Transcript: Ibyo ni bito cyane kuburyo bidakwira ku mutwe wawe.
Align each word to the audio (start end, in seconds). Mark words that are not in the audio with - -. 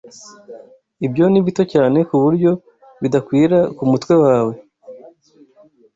Ibyo 1.05 1.23
ni 1.31 1.39
bito 1.45 1.63
cyane 1.73 1.97
kuburyo 2.09 2.51
bidakwira 3.01 3.57
ku 3.75 3.83
mutwe 3.91 4.13
wawe. 4.23 4.53